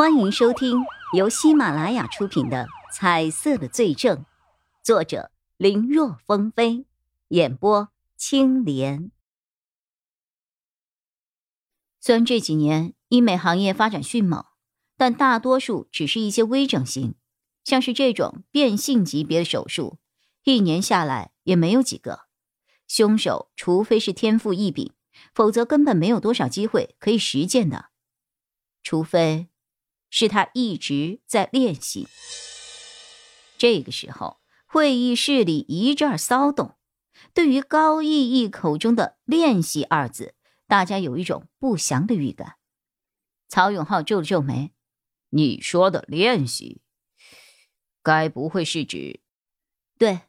[0.00, 4.16] 欢迎收听由喜马拉雅出品的《彩色的罪证》，
[4.82, 6.86] 作者林若风飞，
[7.28, 9.10] 演播青莲。
[12.00, 14.46] 虽然这几年医美行业发展迅猛，
[14.96, 17.14] 但大多数只是一些微整形，
[17.62, 19.98] 像是这种变性级别的手术，
[20.44, 22.20] 一年下来也没有几个。
[22.88, 24.94] 凶手除非是天赋异禀，
[25.34, 27.90] 否则根本没有多少机会可以实践的，
[28.82, 29.49] 除非。
[30.10, 32.08] 是他一直在练习。
[33.56, 36.76] 这个时候，会议室里一阵骚动。
[37.32, 40.34] 对于高逸逸口中的“练习”二字，
[40.66, 42.56] 大家有一种不祥的预感。
[43.48, 44.72] 曹永浩皱了皱眉
[45.30, 46.80] ：“你说的练习，
[48.02, 49.20] 该不会是指……
[49.98, 50.22] 对，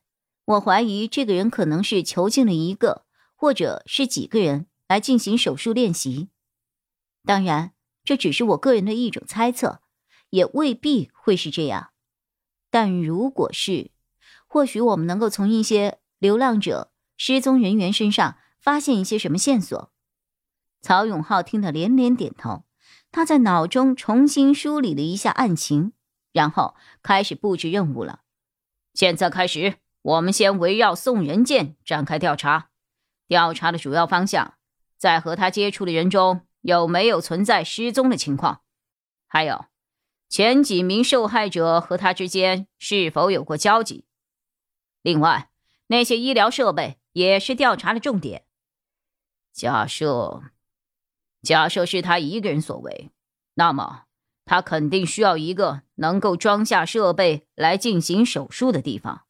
[0.45, 6.29] 我怀疑这个人可能是囚禁了一个，或者是几个人来进行手术练习。
[7.23, 7.73] 当然。”
[8.03, 9.81] 这只是我个人的一种猜测，
[10.29, 11.91] 也未必会是这样。
[12.69, 13.91] 但如果是，
[14.47, 19.91] 或许我们能够从一些流浪者、失踪人员身上发现一些什么线索。
[20.81, 22.65] 曹永浩听得连连点头，
[23.11, 25.93] 他在脑中重新梳理了一下案情，
[26.31, 28.21] 然后开始布置任务了。
[28.93, 32.69] 现在开始，我们先围绕宋仁健展开调查。
[33.27, 34.55] 调查的主要方向，
[34.97, 36.41] 在和他接触的人中。
[36.61, 38.61] 有没有存在失踪的情况？
[39.27, 39.65] 还有，
[40.29, 44.05] 前几名受害者和他之间是否有过交集？
[45.01, 45.49] 另外，
[45.87, 48.45] 那些医疗设备也是调查的重点。
[49.51, 50.43] 假设，
[51.41, 53.11] 假设是他一个人所为，
[53.55, 54.03] 那么
[54.45, 59.25] 他肯定需要一个能够装下设备来进行手术的地方。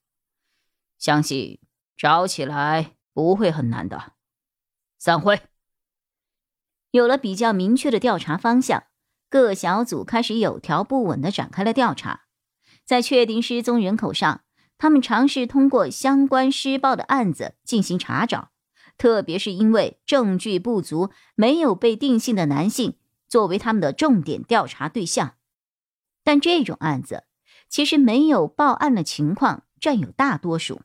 [0.97, 1.59] 相信
[1.97, 4.13] 找起来不会很难的。
[4.97, 5.41] 散会。
[6.91, 8.83] 有了比较明确的调查方向，
[9.29, 12.25] 各小组开始有条不紊地展开了调查。
[12.85, 14.41] 在确定失踪人口上，
[14.77, 18.51] 他们尝试通过相关施暴的案子进行查找，
[18.97, 22.97] 特别是因为证据不足、没有被定性的男性
[23.29, 25.35] 作为他们的重点调查对象。
[26.23, 27.23] 但这种案子
[27.69, 30.81] 其实没有报案的情况占有大多数，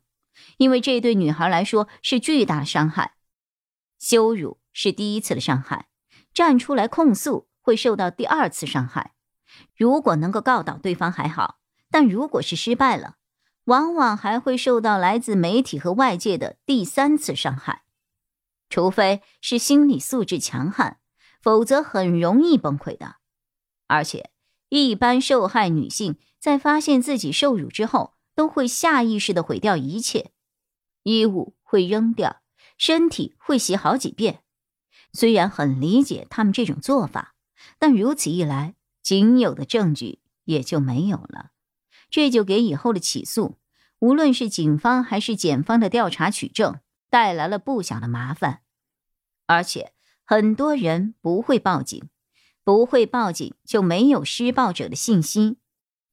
[0.59, 3.15] 因为这对女孩来说是巨大的伤害，
[3.99, 5.89] 羞辱是第一次的伤害。
[6.37, 9.15] 站出来控诉会受到第二次伤害，
[9.75, 11.61] 如果能够告倒对方还好，
[11.91, 13.17] 但如果是失败了，
[13.65, 17.85] 往往还会受到来自媒体和外界的第三次伤害。
[18.69, 20.99] 除非是心理素质强悍，
[21.41, 23.17] 否则很容易崩溃的。
[23.87, 24.29] 而且，
[24.69, 30.33] 一般受害女性在发现自己受辱之后，都会下意识的毁掉一切，
[31.03, 32.43] 衣物会扔掉，
[32.77, 34.43] 身体会洗好几遍。
[35.16, 37.34] 虽然很理解他们这种做法，
[37.78, 41.53] 但如此一来，仅有的证据也就没有了，
[42.10, 43.56] 这就给以后的起诉，
[44.00, 48.60] 无论是警方还是检方的调查取证带来了不小的麻烦。
[49.47, 52.10] 而且很多人不会报警，
[52.62, 55.56] 不会报警就没有施暴者的信息，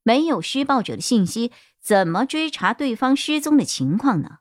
[0.03, 4.37] 没有施暴者的信息，怎么追查对方失踪的情况呢？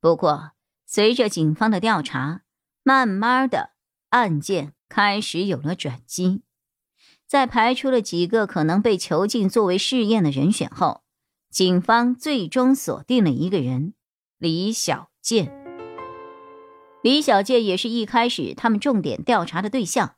[0.00, 0.52] 不过，
[0.86, 2.42] 随着警方的调查。
[2.82, 3.70] 慢慢的，
[4.10, 6.42] 案件开始有了转机。
[7.26, 11.02] 在排除了几个可能被囚禁作为试验的人选后，
[11.50, 13.94] 警方最终锁定了一个人——
[14.36, 15.52] 李小健。
[17.02, 20.16] 李小健也是一开始他们重点调查的对象，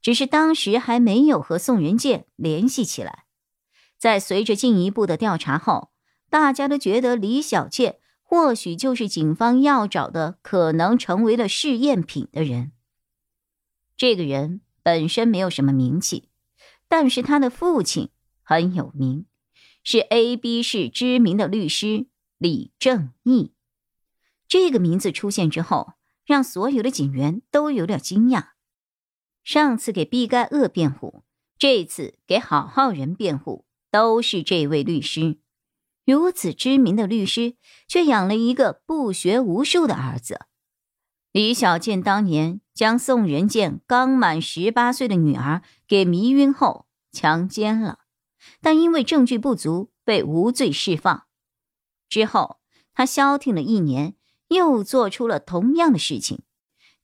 [0.00, 3.24] 只是当时还没有和宋仁健联系起来。
[3.98, 5.92] 在随着进一步的调查后，
[6.28, 8.00] 大家都觉得李小健。
[8.32, 12.72] 或许就是警方要找的，可能成为了试验品的人。
[13.94, 16.30] 这个人本身没有什么名气，
[16.88, 18.08] 但是他的父亲
[18.42, 19.26] 很有名，
[19.84, 22.06] 是 A、B 市知名的律师
[22.38, 23.52] 李正义。
[24.48, 25.92] 这个名字出现之后，
[26.24, 28.52] 让所有的警员都有点惊讶。
[29.44, 31.22] 上次给毕盖厄辩护，
[31.58, 35.41] 这次给好好人辩护，都是这位律师。
[36.04, 37.56] 如此知名的律师，
[37.86, 40.46] 却养了一个不学无术的儿子。
[41.30, 48.00] 李小健当年将宋仁健刚满十八岁的女儿给迷晕后强奸了，
[48.60, 51.26] 但因为证据不足被无罪释放。
[52.08, 52.58] 之后
[52.92, 54.16] 他消停了一年，
[54.48, 56.42] 又做出了同样的事情，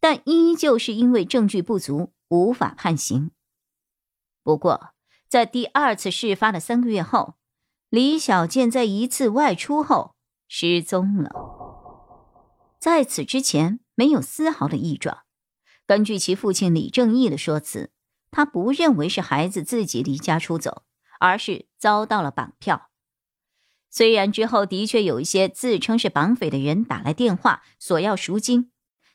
[0.00, 3.30] 但依旧是因为证据不足无法判刑。
[4.42, 4.90] 不过
[5.28, 7.36] 在第二次事发的三个月后。
[7.90, 10.14] 李小健在一次外出后
[10.46, 11.30] 失踪了，
[12.78, 15.20] 在此之前没有丝毫的异状。
[15.86, 17.90] 根据其父亲李正义的说辞，
[18.30, 20.82] 他不认为是孩子自己离家出走，
[21.18, 22.90] 而是遭到了绑票。
[23.90, 28.70] 虽然之后的确有一些自称是绑匪的人打来电话索要赎金，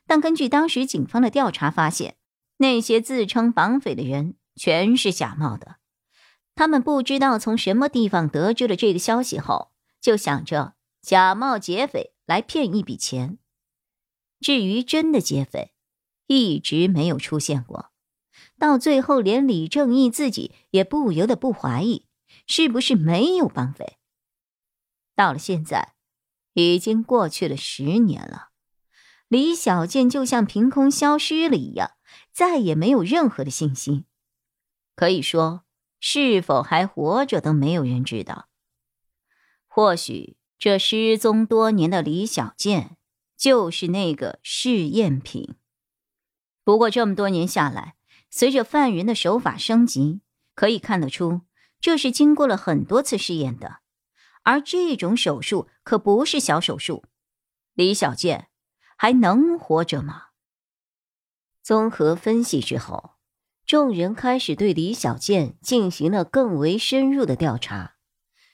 [0.08, 2.16] 但根据当时警方的调查发现，
[2.58, 5.76] 那些自称绑匪的人全是假冒的。
[6.56, 13.38] 他们不知道从什么地方得知了这个消息后，就想着假冒劫匪来骗一笔钱。
[14.40, 15.74] 至于真的劫匪，
[16.28, 17.92] 一直没有出现过。
[18.60, 22.08] 到最后，连李正义自己也不由得不怀疑，
[22.46, 23.98] 是不是没有绑匪。
[25.16, 25.94] 到了现在，
[26.54, 28.50] 已经过去了十年了，
[29.28, 31.92] 李小健就像凭空消失了一样，
[32.32, 34.06] 再也没有任何的信息。
[34.96, 35.64] 可以说，
[36.06, 38.50] 是否还活着都没有人知道。
[39.70, 42.98] 或许，这失踪多年的李小健
[43.38, 45.56] 就是那个试验品。
[46.66, 47.96] 不过，这么多年下来，
[48.30, 50.20] 随着犯人的手法升级，
[50.56, 51.44] 可以看得出，
[51.80, 53.78] 这是经过了很多次试验的。
[54.42, 57.06] 而这种手术可不是小手术，
[57.76, 58.50] 李小健
[58.98, 60.24] 还能活着吗？
[61.62, 63.12] 综合分析之后，
[63.66, 67.96] 众人开始对李小健进行了更为深入的调查。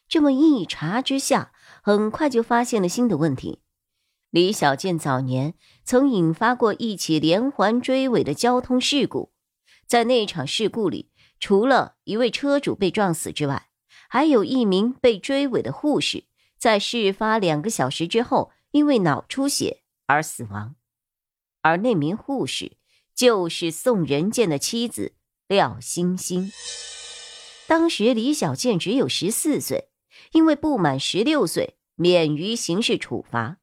[0.07, 1.51] 这么一查之下，
[1.81, 3.61] 很快就发现了新的问题：
[4.29, 9.33] 李小健早年曾引发过一起连环追尾的交通事故，
[9.87, 13.69] 在那场事故里，除了一位车主被撞死之外，
[14.07, 16.25] 还有一名被追尾的护士，
[16.57, 20.75] 在事发两个小时之后，因为脑出血而死亡，
[21.61, 22.77] 而那名护士
[23.19, 25.11] 就是宋仁健的妻子
[25.49, 26.53] 廖星星。
[27.67, 29.89] 当时李小健只有十四岁，
[30.31, 33.57] 因为不满十六岁，免于刑事处罚，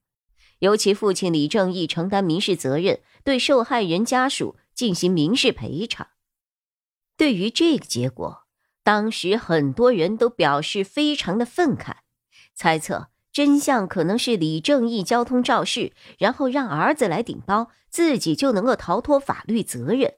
[0.58, 6.08] 由其父亲李正义承担民事责任，对受害人家属进行民事赔偿。
[7.16, 8.42] 对于这个结果。
[8.82, 11.94] 当时很多人都表示非常的愤慨，
[12.54, 20.14] 猜测真相可能是李正义交通肇事，然后让儿子来顶包，自己就能够逃脱法律责任。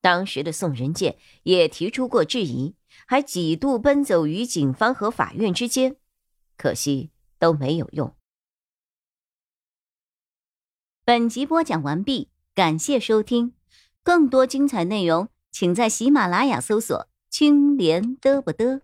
[0.00, 2.74] 当时的宋仁建也提出过质疑，
[3.06, 5.96] 还几度奔走于警方和法院之间，
[6.56, 8.16] 可惜都没有用。
[11.04, 13.52] 本集播讲完毕，感谢收听，
[14.02, 17.10] 更多精彩内容请在喜马拉雅搜索。
[17.28, 18.80] 青莲嘚不嘚。